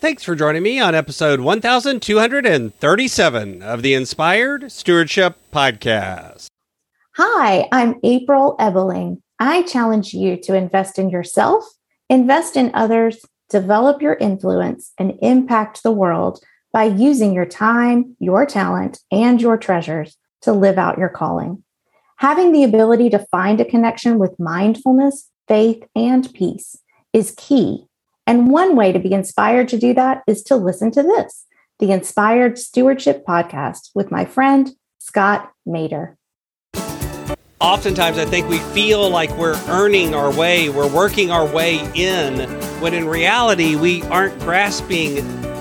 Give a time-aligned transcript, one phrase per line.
[0.00, 6.46] Thanks for joining me on episode 1237 of the Inspired Stewardship Podcast.
[7.16, 9.20] Hi, I'm April Ebeling.
[9.38, 11.66] I challenge you to invest in yourself,
[12.08, 16.42] invest in others, develop your influence, and impact the world
[16.72, 21.62] by using your time, your talent, and your treasures to live out your calling.
[22.16, 26.78] Having the ability to find a connection with mindfulness, faith, and peace
[27.12, 27.84] is key.
[28.30, 31.46] And one way to be inspired to do that is to listen to this
[31.80, 36.14] the Inspired Stewardship Podcast with my friend, Scott Maderer.
[37.58, 42.48] Oftentimes, I think we feel like we're earning our way, we're working our way in,
[42.80, 45.16] when in reality, we aren't grasping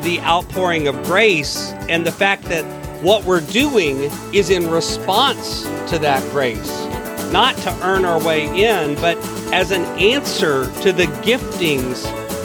[0.00, 2.64] the outpouring of grace and the fact that
[3.02, 6.86] what we're doing is in response to that grace,
[7.30, 9.18] not to earn our way in, but
[9.52, 12.23] as an answer to the giftings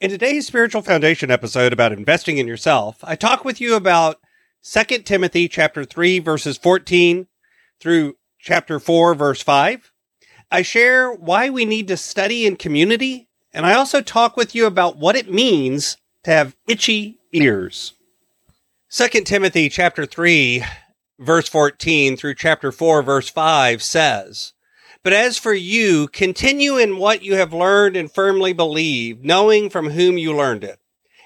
[0.00, 4.16] In today's Spiritual Foundation episode about investing in yourself, I talk with you about
[4.62, 7.26] 2 Timothy chapter 3 verses 14
[7.78, 9.92] through chapter 4 verse 5.
[10.50, 14.64] I share why we need to study in community, and I also talk with you
[14.64, 17.92] about what it means to have itchy ears.
[18.90, 20.64] 2 Timothy chapter 3
[21.18, 24.54] verse 14 through chapter 4 verse 5 says,
[25.02, 29.90] But as for you, continue in what you have learned and firmly believe, knowing from
[29.90, 30.78] whom you learned it,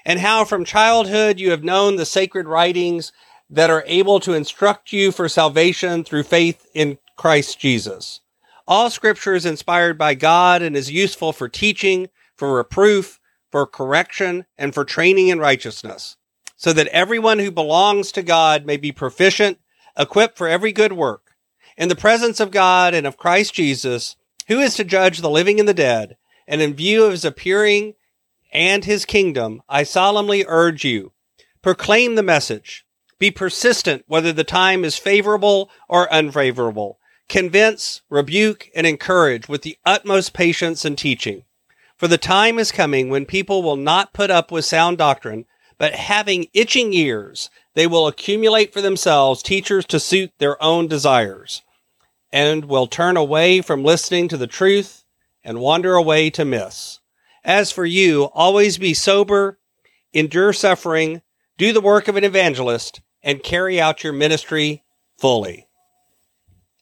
[0.05, 3.11] and how from childhood you have known the sacred writings
[3.49, 8.21] that are able to instruct you for salvation through faith in Christ Jesus.
[8.67, 13.19] All scripture is inspired by God and is useful for teaching, for reproof,
[13.51, 16.17] for correction, and for training in righteousness
[16.57, 19.59] so that everyone who belongs to God may be proficient,
[19.97, 21.24] equipped for every good work.
[21.77, 24.15] In the presence of God and of Christ Jesus,
[24.47, 26.15] who is to judge the living and the dead,
[26.47, 27.95] and in view of his appearing
[28.53, 31.11] and his kingdom, I solemnly urge you,
[31.61, 32.85] proclaim the message.
[33.19, 36.99] Be persistent whether the time is favorable or unfavorable.
[37.27, 41.43] Convince, rebuke, and encourage with the utmost patience and teaching.
[41.97, 45.45] For the time is coming when people will not put up with sound doctrine,
[45.77, 51.61] but having itching ears, they will accumulate for themselves teachers to suit their own desires,
[52.31, 55.03] and will turn away from listening to the truth
[55.43, 56.99] and wander away to myths.
[57.43, 59.59] As for you, always be sober,
[60.13, 61.21] endure suffering,
[61.57, 64.83] do the work of an evangelist, and carry out your ministry
[65.17, 65.67] fully.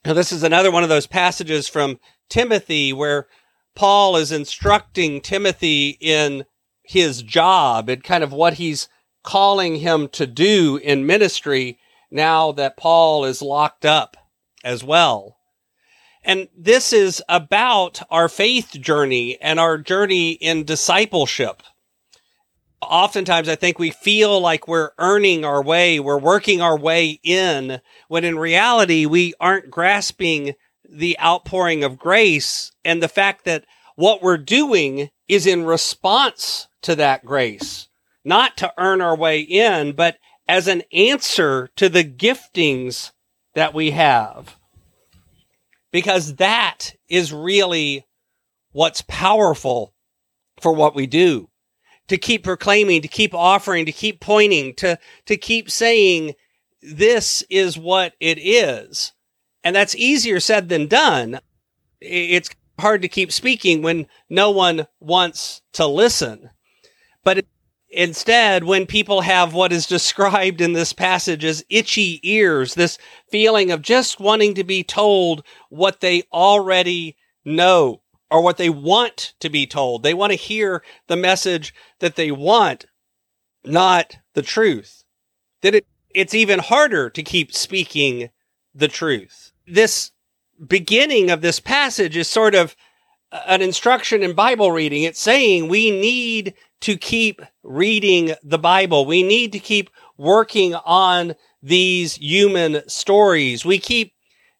[0.04, 3.26] Now, this is another one of those passages from Timothy where
[3.74, 6.44] Paul is instructing Timothy in
[6.82, 8.88] his job and kind of what he's
[9.24, 11.78] calling him to do in ministry
[12.10, 14.16] now that Paul is locked up
[14.62, 15.38] as well.
[16.22, 21.62] And this is about our faith journey and our journey in discipleship.
[22.80, 27.80] Oftentimes, I think we feel like we're earning our way, we're working our way in,
[28.08, 30.54] when in reality, we aren't grasping
[30.88, 33.64] the outpouring of grace and the fact that
[33.96, 37.88] what we're doing is in response to that grace,
[38.24, 40.18] not to earn our way in, but
[40.48, 43.12] as an answer to the giftings
[43.54, 44.56] that we have.
[45.90, 48.06] Because that is really
[48.72, 49.94] what's powerful
[50.60, 51.48] for what we do.
[52.08, 56.34] To keep proclaiming, to keep offering, to keep pointing, to, to keep saying,
[56.82, 59.12] this is what it is.
[59.62, 61.40] And that's easier said than done.
[62.00, 66.50] It's hard to keep speaking when no one wants to listen.
[67.22, 67.46] But
[67.94, 72.98] instead, when people have what is described in this passage as itchy ears, this
[73.30, 79.34] feeling of just wanting to be told what they already know or what they want
[79.40, 82.86] to be told, they want to hear the message that they want,
[83.64, 85.04] not the truth.
[85.62, 88.30] That it, it's even harder to keep speaking
[88.74, 89.52] the truth.
[89.66, 90.10] This
[90.66, 92.74] beginning of this passage is sort of
[93.46, 95.02] an instruction in Bible reading.
[95.02, 96.54] It's saying we need
[96.84, 99.06] to keep reading the Bible.
[99.06, 99.88] We need to keep
[100.18, 103.64] working on these human stories.
[103.64, 104.12] We keep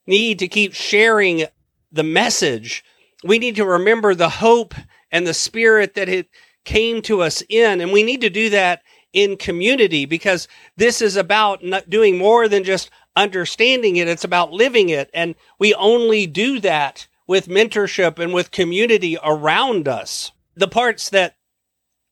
[0.07, 1.45] need to keep sharing
[1.91, 2.83] the message.
[3.23, 4.73] We need to remember the hope
[5.11, 6.27] and the spirit that it
[6.63, 8.81] came to us in, and we need to do that
[9.13, 14.07] in community because this is about doing more than just understanding it.
[14.07, 15.11] It's about living it.
[15.13, 20.31] And we only do that with mentorship and with community around us.
[20.55, 21.35] The parts that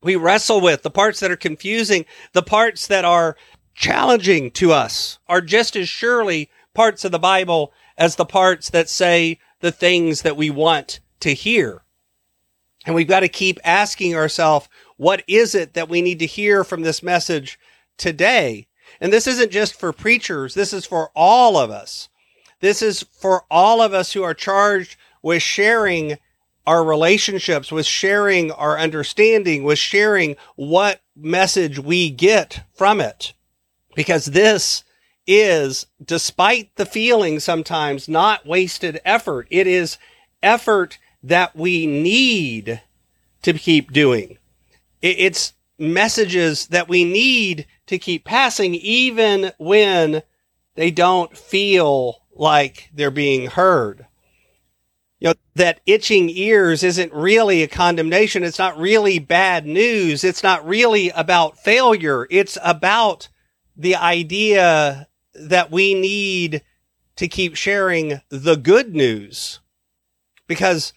[0.03, 3.35] we wrestle with, the parts that are confusing, the parts that are
[3.75, 8.89] challenging to us are just as surely parts of the Bible as the parts that
[8.89, 11.83] say the things that we want to hear.
[12.85, 14.67] And we've got to keep asking ourselves,
[14.97, 17.59] what is it that we need to hear from this message
[17.97, 18.67] today?
[18.99, 20.53] And this isn't just for preachers.
[20.53, 22.09] This is for all of us.
[22.59, 26.17] This is for all of us who are charged with sharing
[26.65, 33.33] our relationships, with sharing our understanding, with sharing what message we get from it.
[33.95, 34.83] Because this
[35.27, 39.47] is, despite the feeling sometimes, not wasted effort.
[39.49, 39.97] It is
[40.41, 42.81] effort that we need
[43.41, 44.37] to keep doing.
[45.01, 50.23] It's messages that we need to keep passing even when
[50.75, 54.07] they don't feel like they're being heard.
[55.23, 58.43] You know, that itching ears isn't really a condemnation.
[58.43, 60.25] It's not really bad news.
[60.25, 62.27] It's not really about failure.
[62.29, 63.29] It's about
[63.77, 66.61] the idea that we need
[67.15, 69.61] to keep sharing the good news
[70.45, 70.91] because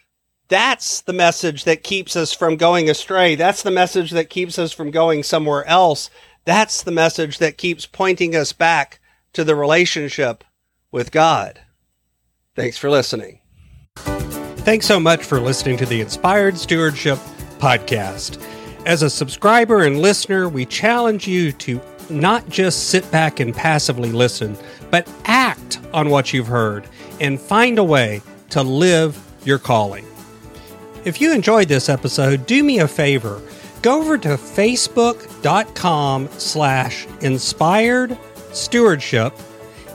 [0.48, 3.36] that's the message that keeps us from going astray.
[3.36, 6.10] That's the message that keeps us from going somewhere else.
[6.44, 8.98] That's the message that keeps pointing us back
[9.34, 10.42] to the relationship
[10.90, 11.60] with God.
[12.56, 13.38] Thanks for listening.
[14.66, 17.18] Thanks so much for listening to the Inspired Stewardship
[17.58, 18.42] Podcast.
[18.84, 24.10] As a subscriber and listener, we challenge you to not just sit back and passively
[24.10, 24.56] listen,
[24.90, 26.88] but act on what you've heard
[27.20, 30.04] and find a way to live your calling.
[31.04, 33.40] If you enjoyed this episode, do me a favor.
[33.82, 38.18] Go over to facebook.com slash inspired
[38.52, 39.32] stewardship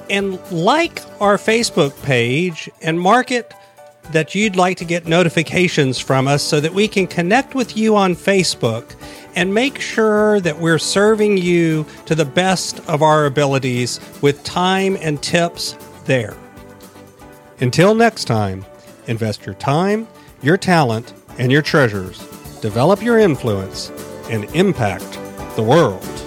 [0.09, 3.53] and like our Facebook page and mark it
[4.12, 7.95] that you'd like to get notifications from us so that we can connect with you
[7.95, 8.95] on Facebook
[9.36, 14.98] and make sure that we're serving you to the best of our abilities with time
[15.01, 16.36] and tips there.
[17.59, 18.65] Until next time,
[19.07, 20.07] invest your time,
[20.42, 22.19] your talent, and your treasures,
[22.59, 23.89] develop your influence,
[24.30, 25.19] and impact
[25.56, 26.21] the world.